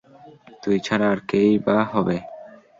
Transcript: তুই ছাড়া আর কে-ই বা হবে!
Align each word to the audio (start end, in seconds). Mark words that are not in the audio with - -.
তুই 0.63 0.77
ছাড়া 0.79 1.07
আর 1.13 1.19
কে-ই 1.29 1.55
বা 1.65 1.77
হবে! 1.91 2.17